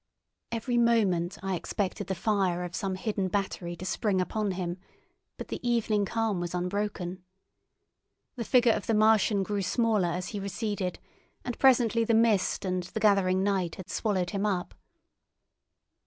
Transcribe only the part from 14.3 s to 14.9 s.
him up.